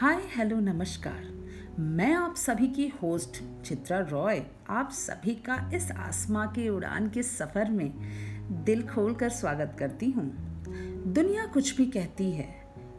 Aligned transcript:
हाय, 0.00 0.20
hello, 0.36 0.56
नमस्कार। 0.56 1.22
मैं 1.78 2.12
आप 2.14 2.34
सभी 2.36 2.66
की 2.66 2.86
होस्ट 3.02 3.36
चित्रा 3.64 3.98
रॉय, 3.98 4.42
आप 4.70 4.90
सभी 4.90 5.34
का 5.34 5.70
इस 5.74 5.90
आसमां 5.90 6.46
के 6.48 6.68
उड़ान 6.68 7.08
के 7.10 7.22
सफ़र 7.22 7.70
में 7.70 7.92
दिल 8.64 8.86
खोल 8.88 9.14
कर 9.14 9.28
स्वागत 9.28 9.76
करती 9.78 10.10
हूँ। 10.10 10.24
दुनिया 11.12 11.46
कुछ 11.46 11.76
भी 11.76 11.86
कहती 11.86 12.30
है, 12.32 12.48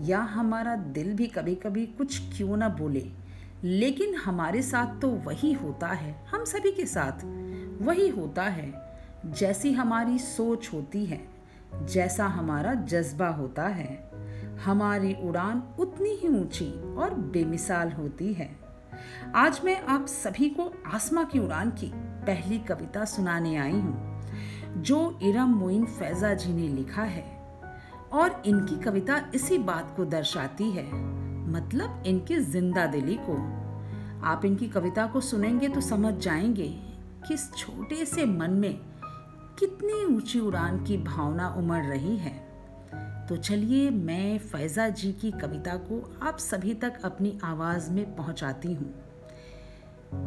या 0.00 0.18
हमारा 0.18 0.76
दिल 0.76 1.12
भी 1.14 1.26
कभी 1.26 1.54
कभी 1.54 1.86
कुछ 1.86 2.20
क्यों 2.36 2.56
ना 2.56 2.68
बोले, 2.68 3.06
लेकिन 3.64 4.14
हमारे 4.14 4.62
साथ 4.62 5.00
तो 5.00 5.10
वही 5.10 5.52
होता 5.52 5.88
है, 5.88 6.14
हम 6.30 6.44
सभी 6.44 6.72
के 6.72 6.86
साथ। 6.86 7.24
वही 7.82 8.08
होता 8.08 8.42
है, 8.42 8.72
जैसी 9.26 9.72
हमारी 9.72 10.18
सोच 10.18 10.72
होती 10.72 11.04
है, 11.04 11.20
जैसा 11.84 12.26
हमारा 12.26 12.74
जज्बा 12.74 13.28
होता 13.28 13.66
है। 13.66 14.11
हमारी 14.58 15.14
उड़ान 15.24 15.62
उतनी 15.78 16.10
ही 16.10 16.28
ऊँची 16.28 16.94
और 16.94 17.14
बेमिसाल 17.14 17.92
होती 17.92 18.32
है। 18.32 18.50
आज 19.34 19.60
मैं 19.64 19.80
आप 19.82 20.06
सभी 20.06 20.48
को 20.48 20.72
आसमा 20.86 21.24
की 21.24 21.38
उड़ान 21.38 21.70
की 21.70 21.90
पहली 21.94 22.58
कविता 22.58 23.04
सुनाने 23.04 23.56
आई 23.56 23.72
हूँ, 23.72 24.22
जो 24.76 25.18
इरम 25.22 25.48
मोइन 25.48 25.84
फैजा 25.84 26.34
जी 26.34 26.52
ने 26.52 26.68
लिखा 26.68 27.02
है। 27.02 27.24
और 28.12 28.42
इनकी 28.46 28.76
कविता 28.76 29.30
इसी 29.34 29.58
बात 29.58 29.94
को 29.96 30.04
दर्शाती 30.04 30.70
है 30.70 30.86
मतलब 31.52 32.02
इनकी 32.06 32.38
ज़िंदा 32.38 32.86
दिली 32.86 33.18
को। 33.20 33.36
आप 34.26 34.44
इनकी 34.44 34.68
कविता 34.68 35.06
को 35.06 35.20
सुनेंगे 35.20 35.68
तो 35.68 35.80
समझ 35.80 36.14
जाएँगे 36.14 36.68
कि 37.26 37.34
इस 37.34 37.52
छोटे 37.54 38.04
से 38.04 38.26
मन 38.26 38.50
में 38.50 38.80
कितनी 39.58 40.04
ऊँची 40.04 40.40
उड़ान 40.40 40.84
की 40.84 40.96
भावना 40.96 41.48
उमड़ 41.48 41.84
रही 41.84 42.16
है। 42.16 42.51
तो 43.32 43.36
चलिए 43.36 43.90
मैं 43.90 44.38
फैज़ा 44.38 44.88
जी 44.88 45.12
की 45.12 45.30
कविता 45.30 45.76
को 45.76 46.16
आप 46.22 46.38
सभी 46.38 46.74
तक 46.74 46.92
अपनी 47.04 47.38
आवाज़ 47.44 47.90
में 47.90 48.16
पहुंचाती 48.16 48.74
हूँ। 48.74 48.94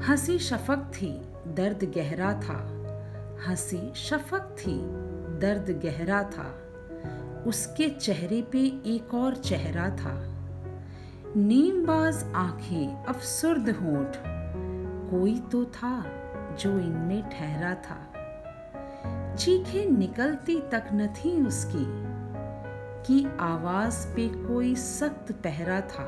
हँसी 0.00 0.38
शफक 0.38 0.76
थी, 0.76 1.08
दर्द 1.54 1.84
गहरा 1.84 2.32
था। 2.32 2.56
हँसी 3.48 3.92
शफक 3.96 4.56
थी, 4.58 4.74
दर्द 5.38 5.80
गहरा 5.84 6.22
था। 6.22 6.58
उसके 7.46 7.88
चेहरे 7.88 8.42
पे 8.42 8.58
एक 8.94 9.14
और 9.14 9.36
चेहरा 9.36 9.90
था। 9.90 10.34
नीमबाज 11.36 12.24
आँखें 12.34 13.04
अफसुर्द 13.04 13.68
होठ। 13.68 14.16
कोई 15.10 15.40
तो 15.40 15.64
था 15.64 16.04
जो 16.60 16.78
इनमें 16.78 17.30
ठहरा 17.30 17.74
था। 17.74 18.10
चीखें 19.34 19.90
निकलती 19.90 20.60
तक 20.60 20.84
न 20.92 21.06
थी 21.06 21.46
उसकी। 21.46 22.13
की 23.06 23.26
आवाज़ 23.40 24.06
पे 24.06 24.28
कोई 24.28 24.74
सख्त 24.74 25.32
पहरा 25.32 25.80
था। 25.80 26.06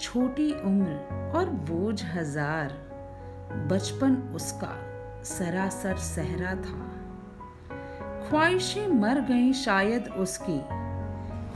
छोटी 0.00 0.52
उम्र 0.52 1.32
और 1.34 1.50
बोझ 1.50 2.04
हज़ार। 2.04 2.72
बचपन 3.70 4.14
उसका 4.34 4.76
सरासर 5.24 5.96
सहरा 5.96 6.54
था। 6.54 6.86
ख्वाहिशें 8.28 8.88
मर 8.88 9.20
गई 9.20 9.52
शायद 9.52 10.08
उसकी। 10.08 10.58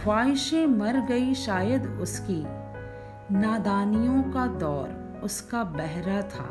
ख्वाहिशें 0.02 0.66
मर 0.66 1.00
गई 1.00 1.34
शायद 1.34 1.86
उसकी। 1.86 2.42
नादानियों 3.38 4.22
का 4.22 4.46
दौर 4.46 5.20
उसका 5.24 5.64
बहरा 5.64 6.22
था। 6.22 6.48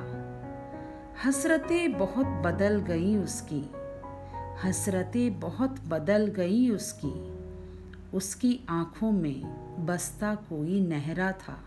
हसरतें 1.26 1.98
बहुत 1.98 2.26
बदल 2.26 2.80
गई 2.80 3.18
उसकी। 3.18 3.64
हसरतें 4.64 5.40
बहुत 5.40 5.76
बदल 5.88 6.28
गई 6.28 6.70
उसकी। 6.70 7.34
उसकी 8.18 8.60
आँखों 8.70 9.12
में 9.12 9.42
बसता 9.86 10.36
कोई 10.36 10.80
नहरा 10.82 11.32
था। 11.32 11.60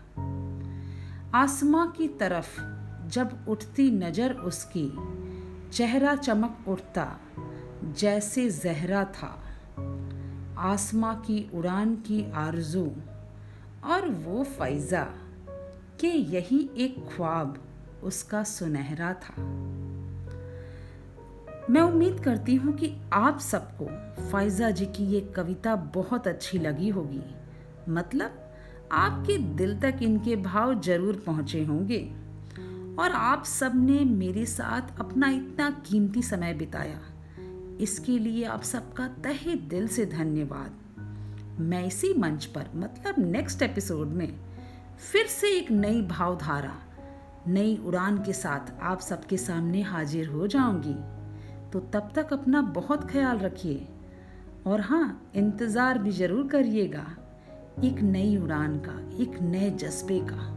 आसमां 1.33 1.87
की 1.87 2.07
तरफ़ 2.07 2.61
जब 3.09 3.45
उठती 3.47 3.91
नज़र 3.91 4.33
उसकी, 4.33 4.91
चेहरा 5.71 6.15
चमक 6.15 6.57
उठता, 6.67 7.19
जैसे 7.83 8.49
जहरा 8.49 9.05
था। 9.05 9.43
आसमां 10.57 11.15
की 11.15 11.49
उड़ान 11.53 11.95
की 11.95 12.31
आरज़ू 12.31 12.91
और 13.83 14.09
वो 14.09 14.43
फैज़ा 14.43 15.03
कि 15.99 16.07
यही 16.07 16.69
एक 16.77 17.05
ख्वाब 17.15 17.57
उसका 18.03 18.43
सुनहरा 18.43 19.13
था। 19.13 19.33
मैं 21.69 21.81
उम्मीद 21.81 22.19
करती 22.19 22.55
हूँ 22.55 22.73
कि 22.73 22.93
आप 23.13 23.39
सबको 23.39 23.85
फाइजा 24.31 24.69
जी 24.69 24.85
की 24.85 25.03
ये 25.03 25.19
कविता 25.35 25.75
बहुत 25.75 26.27
अच्छी 26.27 26.59
लगी 26.59 26.89
होगी। 26.89 27.21
मतलब 27.89 28.53
आपके 28.91 29.37
दिल 29.37 29.79
तक 29.79 29.99
इनके 30.01 30.35
भाव 30.35 30.79
ज़रूर 30.81 31.23
पहुँचे 31.25 31.63
होंगे। 31.63 31.99
और 32.99 33.11
आप 33.11 33.43
सबने 33.45 33.99
मेरे 34.05 34.45
साथ 34.45 34.99
अपना 34.99 35.29
इतना 35.29 35.69
कीमती 35.85 36.21
समय 36.21 36.53
बिताया। 36.53 36.99
इसके 37.81 38.17
लिए 38.19 38.45
आप 38.45 38.61
सबका 38.61 39.07
तहे 39.07 39.55
दिल 39.67 39.87
से 39.87 40.05
धन्यवाद। 40.05 41.59
मैं 41.59 41.85
इसी 41.85 42.13
मंच 42.13 42.45
पर 42.45 42.69
मतलब 42.75 43.15
नेक्स्ट 43.19 43.61
एपिसोड 43.61 44.07
में, 44.07 44.39
फिर 45.11 45.27
से 45.27 45.51
एक 45.57 45.71
नई 45.71 46.01
भावधारा, 46.01 46.73
नई 47.47 47.77
उड़ान 47.85 48.17
के 48.17 48.33
साथ 48.33 48.73
आप 48.81 48.99
सबके 48.99 49.37
सामने 49.37 49.81
हाजिर 49.81 50.27
हो 50.27 50.47
जाऊँगी। 50.47 50.95
तो 51.73 51.79
तब 51.93 52.11
तक 52.15 52.33
अपना 52.33 52.61
बहुत 52.61 53.09
ख्याल 53.11 53.37
रखिए 53.37 53.87
और 54.67 54.81
हाँ 54.81 55.31
इंतज़ार 55.35 55.97
भी 55.97 56.11
ज़रूर 56.11 56.47
करिएगा। 56.47 57.05
एक 57.83 57.99
नई 58.01 58.37
उड़ान 58.37 58.77
का, 58.77 58.99
एक 59.23 59.41
नए 59.41 59.69
जज्बे 59.71 60.19
का। 60.19 60.53